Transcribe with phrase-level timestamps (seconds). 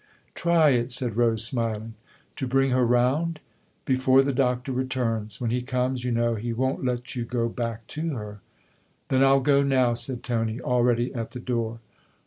[0.33, 1.93] "Try it," said Rose, smiling."
[2.37, 3.39] To bring her round?""
[3.85, 5.39] Before the Doctor returns.
[5.39, 8.39] When he comes, you know, he won't let you go back to her."
[9.09, 11.81] "Then I'll go now," said Tony, already at the door.